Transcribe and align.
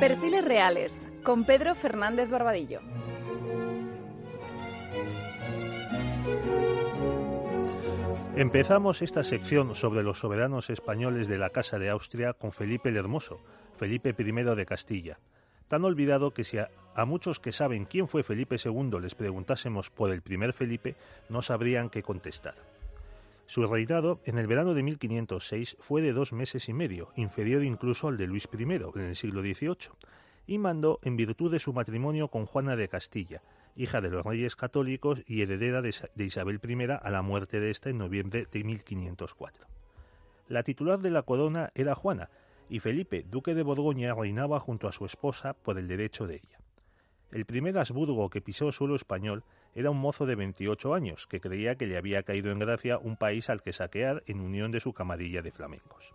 Perfiles 0.00 0.42
Reales 0.42 0.98
con 1.22 1.44
Pedro 1.44 1.74
Fernández 1.74 2.30
Barbadillo. 2.30 2.80
Empezamos 8.34 9.02
esta 9.02 9.22
sección 9.22 9.74
sobre 9.74 10.02
los 10.02 10.18
soberanos 10.18 10.70
españoles 10.70 11.28
de 11.28 11.36
la 11.36 11.50
Casa 11.50 11.78
de 11.78 11.90
Austria 11.90 12.32
con 12.32 12.50
Felipe 12.50 12.88
el 12.88 12.96
Hermoso, 12.96 13.42
Felipe 13.78 14.14
I 14.18 14.32
de 14.56 14.64
Castilla. 14.64 15.18
Tan 15.68 15.84
olvidado 15.84 16.32
que 16.32 16.44
si 16.44 16.56
a, 16.56 16.70
muchos 17.04 17.38
que 17.38 17.52
saben 17.52 17.84
quién 17.84 18.08
fue 18.08 18.22
Felipe 18.22 18.56
II 18.56 18.98
les 19.02 19.14
preguntásemos 19.14 19.90
por 19.90 20.12
el 20.12 20.22
primer 20.22 20.54
Felipe, 20.54 20.96
no 21.28 21.42
sabrían 21.42 21.90
qué 21.90 22.02
contestar. 22.02 22.54
Su 23.50 23.66
reinado 23.66 24.20
en 24.26 24.38
el 24.38 24.46
verano 24.46 24.74
de 24.74 24.84
1506 24.84 25.76
fue 25.80 26.02
de 26.02 26.12
dos 26.12 26.32
meses 26.32 26.68
y 26.68 26.72
medio, 26.72 27.08
inferior 27.16 27.64
incluso 27.64 28.06
al 28.06 28.16
de 28.16 28.28
Luis 28.28 28.48
I 28.56 28.62
en 28.62 29.00
el 29.00 29.16
siglo 29.16 29.40
XVIII, 29.40 29.90
y 30.46 30.58
mandó 30.58 31.00
en 31.02 31.16
virtud 31.16 31.50
de 31.50 31.58
su 31.58 31.72
matrimonio 31.72 32.28
con 32.28 32.46
Juana 32.46 32.76
de 32.76 32.86
Castilla, 32.86 33.42
hija 33.74 34.00
de 34.00 34.08
los 34.08 34.24
reyes 34.24 34.54
católicos 34.54 35.24
y 35.26 35.42
heredera 35.42 35.82
de, 35.82 35.92
Isabel 36.24 36.60
I 36.62 36.92
a 36.92 37.10
la 37.10 37.22
muerte 37.22 37.58
de 37.58 37.72
esta 37.72 37.90
en 37.90 37.98
noviembre 37.98 38.46
de 38.52 38.62
1504. 38.62 39.66
La 40.46 40.62
titular 40.62 41.00
de 41.00 41.10
la 41.10 41.22
corona 41.22 41.72
era 41.74 41.96
Juana, 41.96 42.30
y 42.68 42.78
Felipe, 42.78 43.24
duque 43.28 43.54
de 43.54 43.64
Borgoña, 43.64 44.14
reinaba 44.14 44.60
junto 44.60 44.86
a 44.86 44.92
su 44.92 45.04
esposa 45.04 45.54
por 45.54 45.76
el 45.76 45.88
derecho 45.88 46.28
de 46.28 46.36
ella. 46.36 46.60
El 47.32 47.46
primer 47.46 47.76
Habsburgo 47.76 48.30
que 48.30 48.40
pisó 48.40 48.70
suelo 48.70 48.94
español 48.94 49.42
era 49.74 49.90
un 49.90 49.98
mozo 49.98 50.26
de 50.26 50.34
28 50.34 50.94
años 50.94 51.26
que 51.26 51.40
creía 51.40 51.76
que 51.76 51.86
le 51.86 51.96
había 51.96 52.22
caído 52.22 52.50
en 52.50 52.58
gracia 52.58 52.98
un 52.98 53.16
país 53.16 53.50
al 53.50 53.62
que 53.62 53.72
saquear 53.72 54.22
en 54.26 54.40
unión 54.40 54.72
de 54.72 54.80
su 54.80 54.92
camarilla 54.92 55.42
de 55.42 55.52
flamencos. 55.52 56.14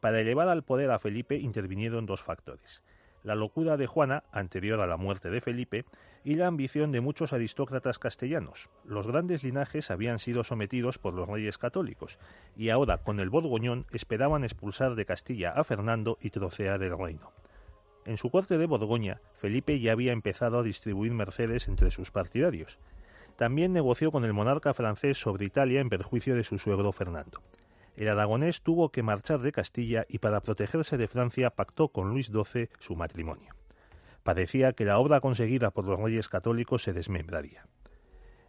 Para 0.00 0.20
elevar 0.20 0.48
al 0.48 0.62
poder 0.62 0.90
a 0.90 0.98
Felipe 0.98 1.36
intervinieron 1.36 2.06
dos 2.06 2.22
factores 2.22 2.82
la 3.22 3.34
locura 3.34 3.76
de 3.76 3.86
Juana, 3.86 4.24
anterior 4.32 4.80
a 4.80 4.86
la 4.86 4.96
muerte 4.96 5.30
de 5.30 5.40
Felipe, 5.40 5.84
y 6.24 6.34
la 6.34 6.46
ambición 6.46 6.92
de 6.92 7.00
muchos 7.00 7.32
aristócratas 7.32 7.98
castellanos. 7.98 8.68
Los 8.84 9.06
grandes 9.06 9.42
linajes 9.42 9.90
habían 9.90 10.18
sido 10.18 10.44
sometidos 10.44 10.98
por 10.98 11.14
los 11.14 11.28
reyes 11.28 11.58
católicos, 11.58 12.18
y 12.56 12.70
ahora, 12.70 12.98
con 12.98 13.20
el 13.20 13.30
Borgoñón, 13.30 13.86
esperaban 13.92 14.44
expulsar 14.44 14.94
de 14.94 15.06
Castilla 15.06 15.50
a 15.50 15.64
Fernando 15.64 16.18
y 16.20 16.30
trocear 16.30 16.82
el 16.82 16.96
reino. 16.96 17.32
En 18.10 18.16
su 18.16 18.28
corte 18.28 18.58
de 18.58 18.66
Borgoña, 18.66 19.20
Felipe 19.34 19.78
ya 19.78 19.92
había 19.92 20.10
empezado 20.10 20.58
a 20.58 20.62
distribuir 20.64 21.12
mercedes 21.12 21.68
entre 21.68 21.92
sus 21.92 22.10
partidarios. 22.10 22.80
También 23.36 23.72
negoció 23.72 24.10
con 24.10 24.24
el 24.24 24.32
monarca 24.32 24.74
francés 24.74 25.16
sobre 25.16 25.46
Italia 25.46 25.80
en 25.80 25.88
perjuicio 25.88 26.34
de 26.34 26.42
su 26.42 26.58
suegro 26.58 26.90
Fernando. 26.90 27.40
El 27.96 28.08
aragonés 28.08 28.62
tuvo 28.62 28.88
que 28.88 29.04
marchar 29.04 29.38
de 29.38 29.52
Castilla 29.52 30.06
y 30.08 30.18
para 30.18 30.40
protegerse 30.40 30.96
de 30.96 31.06
Francia 31.06 31.50
pactó 31.50 31.86
con 31.86 32.08
Luis 32.10 32.32
XII 32.32 32.70
su 32.80 32.96
matrimonio. 32.96 33.54
Parecía 34.24 34.72
que 34.72 34.84
la 34.84 34.98
obra 34.98 35.20
conseguida 35.20 35.70
por 35.70 35.84
los 35.84 36.00
reyes 36.00 36.28
católicos 36.28 36.82
se 36.82 36.92
desmembraría. 36.92 37.64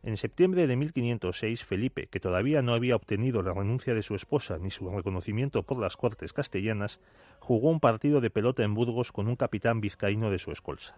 En 0.03 0.17
septiembre 0.17 0.65
de 0.65 0.75
1506, 0.75 1.63
Felipe, 1.63 2.07
que 2.07 2.19
todavía 2.19 2.63
no 2.63 2.73
había 2.73 2.95
obtenido 2.95 3.43
la 3.43 3.53
renuncia 3.53 3.93
de 3.93 4.01
su 4.01 4.15
esposa 4.15 4.57
ni 4.57 4.71
su 4.71 4.89
reconocimiento 4.89 5.61
por 5.61 5.79
las 5.79 5.95
cortes 5.95 6.33
castellanas, 6.33 6.99
jugó 7.39 7.69
un 7.69 7.79
partido 7.79 8.19
de 8.19 8.31
pelota 8.31 8.63
en 8.63 8.73
Burgos 8.73 9.11
con 9.11 9.27
un 9.27 9.35
capitán 9.35 9.79
vizcaíno 9.79 10.31
de 10.31 10.39
su 10.39 10.51
escolza. 10.51 10.95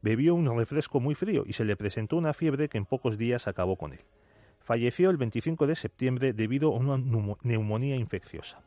Bebió 0.00 0.36
un 0.36 0.56
refresco 0.56 1.00
muy 1.00 1.16
frío 1.16 1.42
y 1.44 1.54
se 1.54 1.64
le 1.64 1.74
presentó 1.74 2.16
una 2.16 2.34
fiebre 2.34 2.68
que 2.68 2.78
en 2.78 2.86
pocos 2.86 3.18
días 3.18 3.48
acabó 3.48 3.76
con 3.76 3.94
él. 3.94 4.00
Falleció 4.60 5.10
el 5.10 5.16
25 5.16 5.66
de 5.66 5.74
septiembre 5.74 6.32
debido 6.32 6.72
a 6.72 6.78
una 6.78 7.36
neumonía 7.42 7.96
infecciosa. 7.96 8.62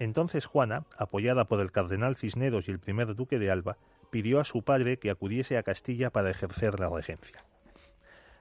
Entonces 0.00 0.46
Juana, 0.46 0.84
apoyada 0.98 1.44
por 1.44 1.60
el 1.60 1.70
cardenal 1.70 2.16
Cisneros 2.16 2.66
y 2.66 2.72
el 2.72 2.80
primer 2.80 3.14
duque 3.14 3.38
de 3.38 3.52
Alba, 3.52 3.76
pidió 4.10 4.40
a 4.40 4.44
su 4.44 4.62
padre 4.62 4.96
que 4.96 5.10
acudiese 5.10 5.58
a 5.58 5.62
Castilla 5.62 6.10
para 6.10 6.30
ejercer 6.30 6.80
la 6.80 6.88
regencia. 6.88 7.44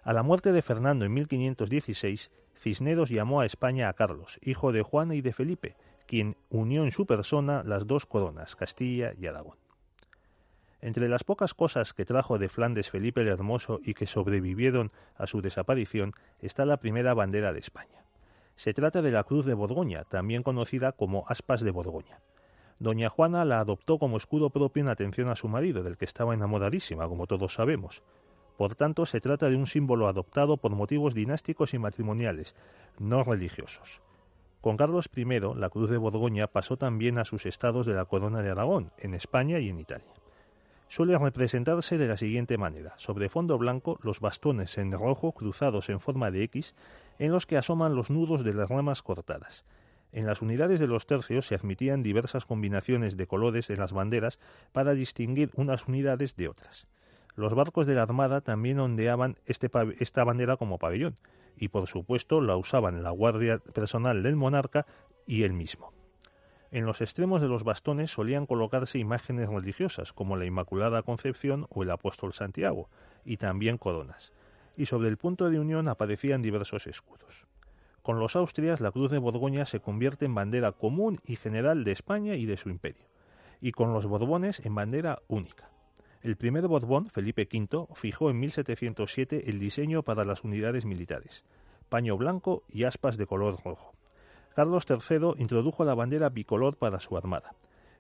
A 0.03 0.13
la 0.13 0.23
muerte 0.23 0.51
de 0.51 0.61
Fernando 0.61 1.05
en 1.05 1.13
1516, 1.13 2.31
Cisneros 2.55 3.09
llamó 3.09 3.41
a 3.41 3.45
España 3.45 3.89
a 3.89 3.93
Carlos, 3.93 4.39
hijo 4.41 4.71
de 4.71 4.81
Juana 4.81 5.15
y 5.15 5.21
de 5.21 5.33
Felipe, 5.33 5.75
quien 6.07 6.37
unió 6.49 6.83
en 6.83 6.91
su 6.91 7.05
persona 7.05 7.63
las 7.63 7.85
dos 7.85 8.05
coronas, 8.05 8.55
Castilla 8.55 9.13
y 9.19 9.27
Aragón. 9.27 9.57
Entre 10.81 11.09
las 11.09 11.23
pocas 11.23 11.53
cosas 11.53 11.93
que 11.93 12.05
trajo 12.05 12.37
de 12.39 12.47
Flandes 12.47 12.89
Felipe 12.89 13.21
el 13.21 13.27
Hermoso 13.27 13.81
y 13.83 13.93
que 13.93 14.07
sobrevivieron 14.07 14.91
a 15.15 15.27
su 15.27 15.41
desaparición 15.41 16.13
está 16.39 16.65
la 16.65 16.77
primera 16.77 17.13
bandera 17.13 17.51
de 17.51 17.59
España. 17.59 18.05
Se 18.55 18.73
trata 18.73 19.01
de 19.01 19.11
la 19.11 19.25
Cruz 19.25 19.45
de 19.45 19.53
Borgoña, 19.53 20.05
también 20.05 20.43
conocida 20.43 20.93
como 20.93 21.25
Aspas 21.27 21.61
de 21.61 21.71
Borgoña. 21.71 22.21
Doña 22.79 23.09
Juana 23.09 23.43
la 23.43 23.59
adoptó 23.59 23.99
como 23.99 24.15
escudo 24.15 24.51
propio 24.51 24.81
en 24.81 24.89
atención 24.89 25.27
a 25.27 25.35
su 25.35 25.49
marido, 25.49 25.83
del 25.83 25.97
que 25.97 26.05
estaba 26.05 26.33
enamoradísima, 26.33 27.07
como 27.09 27.27
todos 27.27 27.53
sabemos. 27.53 28.01
Por 28.59 28.75
tanto, 28.75 29.05
se 29.05 29.21
trata 29.21 29.47
de 29.47 29.55
un 29.55 29.67
símbolo 29.67 30.09
adoptado 30.09 30.57
por 30.57 30.75
motivos 30.75 31.13
dinásticos 31.13 31.73
y 31.73 31.79
matrimoniales, 31.79 32.55
no 32.99 33.23
religiosos. 33.23 34.01
Con 34.59 34.75
Carlos 34.75 35.09
I, 35.15 35.23
la 35.55 35.69
Cruz 35.69 35.89
de 35.89 35.95
Borgoña 35.95 36.47
pasó 36.47 36.75
también 36.75 37.19
a 37.19 37.23
sus 37.23 37.45
estados 37.45 37.85
de 37.85 37.93
la 37.93 38.03
Corona 38.03 38.41
de 38.41 38.49
Aragón, 38.49 38.91
en 38.97 39.13
España 39.13 39.59
y 39.59 39.69
en 39.69 39.79
Italia. 39.79 40.11
Suele 40.89 41.17
representarse 41.17 41.97
de 41.97 42.09
la 42.09 42.17
siguiente 42.17 42.57
manera. 42.57 42.95
Sobre 42.97 43.29
fondo 43.29 43.57
blanco, 43.57 43.97
los 44.03 44.19
bastones 44.19 44.77
en 44.77 44.91
rojo 44.91 45.31
cruzados 45.31 45.87
en 45.87 46.01
forma 46.01 46.29
de 46.29 46.43
X, 46.43 46.75
en 47.17 47.31
los 47.31 47.45
que 47.45 47.55
asoman 47.55 47.95
los 47.95 48.09
nudos 48.09 48.43
de 48.43 48.55
las 48.55 48.67
ramas 48.67 49.01
cortadas. 49.01 49.63
En 50.11 50.25
las 50.25 50.41
unidades 50.41 50.81
de 50.81 50.87
los 50.87 51.07
tercios 51.07 51.47
se 51.47 51.55
admitían 51.55 52.03
diversas 52.03 52.43
combinaciones 52.43 53.15
de 53.15 53.25
colores 53.25 53.69
en 53.69 53.79
las 53.79 53.93
banderas 53.93 54.37
para 54.73 54.95
distinguir 54.95 55.49
unas 55.55 55.87
unidades 55.87 56.35
de 56.35 56.49
otras. 56.49 56.87
Los 57.39 57.53
barcos 57.53 57.87
de 57.87 57.95
la 57.95 58.01
Armada 58.01 58.41
también 58.41 58.81
ondeaban 58.81 59.37
este 59.45 59.71
esta 59.99 60.25
bandera 60.25 60.57
como 60.57 60.77
pabellón, 60.77 61.15
y 61.55 61.69
por 61.69 61.87
supuesto 61.87 62.41
la 62.41 62.57
usaban 62.57 63.01
la 63.01 63.11
guardia 63.11 63.59
personal 63.59 64.23
del 64.23 64.35
monarca 64.35 64.85
y 65.25 65.43
él 65.43 65.53
mismo. 65.53 65.93
En 66.69 66.85
los 66.85 66.99
extremos 66.99 67.41
de 67.41 67.47
los 67.47 67.63
bastones 67.63 68.11
solían 68.11 68.45
colocarse 68.45 68.99
imágenes 68.99 69.47
religiosas, 69.47 70.11
como 70.11 70.35
la 70.35 70.43
Inmaculada 70.43 71.01
Concepción 71.01 71.65
o 71.69 71.81
el 71.81 71.91
Apóstol 71.91 72.33
Santiago, 72.33 72.89
y 73.23 73.37
también 73.37 73.77
coronas, 73.77 74.33
y 74.75 74.87
sobre 74.87 75.07
el 75.07 75.15
punto 75.15 75.49
de 75.49 75.61
unión 75.61 75.87
aparecían 75.87 76.41
diversos 76.41 76.87
escudos. 76.87 77.47
Con 78.01 78.19
los 78.19 78.35
Austrias, 78.35 78.81
la 78.81 78.91
Cruz 78.91 79.11
de 79.11 79.17
Borgoña 79.17 79.65
se 79.65 79.79
convierte 79.79 80.25
en 80.25 80.35
bandera 80.35 80.73
común 80.73 81.21
y 81.23 81.37
general 81.37 81.85
de 81.85 81.93
España 81.93 82.35
y 82.35 82.45
de 82.45 82.57
su 82.57 82.69
imperio, 82.69 83.07
y 83.61 83.71
con 83.71 83.93
los 83.93 84.05
Borbones 84.07 84.59
en 84.65 84.75
bandera 84.75 85.21
única. 85.29 85.69
El 86.21 86.35
primer 86.35 86.67
Borbón, 86.67 87.09
Felipe 87.09 87.47
V, 87.49 87.87
fijó 87.95 88.29
en 88.29 88.39
1707 88.39 89.49
el 89.49 89.57
diseño 89.57 90.03
para 90.03 90.25
las 90.25 90.43
unidades 90.43 90.83
militares, 90.83 91.45
paño 91.87 92.17
blanco 92.17 92.63
y 92.67 92.83
aspas 92.83 93.15
de 93.15 93.25
color 93.25 93.55
rojo. 93.63 93.93
Carlos 94.53 94.85
III 94.89 95.35
introdujo 95.37 95.85
la 95.85 95.93
bandera 95.93 96.27
bicolor 96.27 96.75
para 96.75 96.99
su 96.99 97.15
armada. 97.15 97.53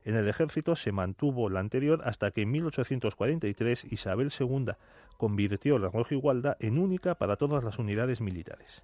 En 0.03 0.15
el 0.15 0.27
ejército 0.27 0.75
se 0.75 0.91
mantuvo 0.91 1.49
la 1.49 1.61
anterior 1.61 2.01
hasta 2.03 2.31
que 2.31 2.41
en 2.41 2.51
1843 2.51 3.85
Isabel 3.89 4.31
II 4.37 4.73
convirtió 5.15 5.79
la 5.79 5.87
roja 5.87 6.15
igualda 6.15 6.57
en 6.59 6.77
única 6.77 7.15
para 7.15 7.37
todas 7.37 7.63
las 7.63 7.79
unidades 7.79 8.19
militares. 8.19 8.83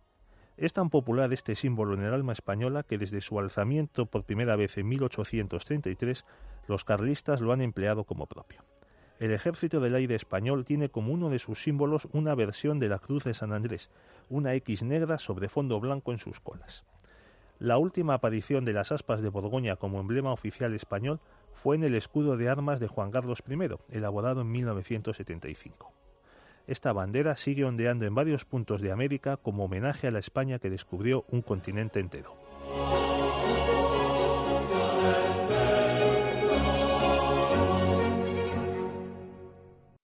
Es 0.55 0.71
tan 0.71 0.89
popular 0.89 1.33
este 1.33 1.55
símbolo 1.55 1.95
en 1.95 2.03
el 2.03 2.13
alma 2.13 2.31
española 2.31 2.83
que 2.83 2.97
desde 2.97 3.19
su 3.19 3.37
alzamiento 3.37 4.05
por 4.05 4.23
primera 4.23 4.55
vez 4.55 4.77
en 4.77 4.87
1833 4.87 6.23
los 6.69 6.85
carlistas 6.85 7.41
lo 7.41 7.51
han 7.51 7.61
empleado 7.61 8.05
como 8.05 8.27
propio. 8.27 8.63
El 9.19 9.31
ejército 9.31 9.79
del 9.79 9.95
aire 9.95 10.15
español 10.15 10.65
tiene 10.65 10.89
como 10.89 11.13
uno 11.13 11.29
de 11.29 11.39
sus 11.39 11.63
símbolos 11.63 12.07
una 12.11 12.35
versión 12.35 12.79
de 12.79 12.89
la 12.89 12.99
cruz 12.99 13.23
de 13.23 13.33
San 13.33 13.53
Andrés, 13.53 13.89
una 14.29 14.53
X 14.55 14.83
negra 14.83 15.19
sobre 15.19 15.47
fondo 15.47 15.79
blanco 15.79 16.11
en 16.11 16.19
sus 16.19 16.41
colas. 16.41 16.83
La 17.57 17.77
última 17.77 18.15
aparición 18.15 18.65
de 18.65 18.73
las 18.73 18.91
aspas 18.91 19.21
de 19.21 19.29
Borgoña 19.29 19.77
como 19.77 20.01
emblema 20.01 20.33
oficial 20.33 20.73
español 20.73 21.21
fue 21.53 21.77
en 21.77 21.85
el 21.85 21.95
escudo 21.95 22.35
de 22.35 22.49
armas 22.49 22.81
de 22.81 22.89
Juan 22.89 23.11
Carlos 23.11 23.41
I, 23.47 23.95
elaborado 23.95 24.41
en 24.41 24.51
1975. 24.51 25.93
Esta 26.67 26.91
bandera 26.91 27.37
sigue 27.37 27.63
ondeando 27.63 28.05
en 28.05 28.15
varios 28.15 28.43
puntos 28.43 28.81
de 28.81 28.91
América 28.91 29.37
como 29.37 29.65
homenaje 29.65 30.07
a 30.07 30.11
la 30.11 30.19
España 30.19 30.59
que 30.59 30.69
descubrió 30.69 31.23
un 31.29 31.41
continente 31.41 32.01
entero. 32.01 32.35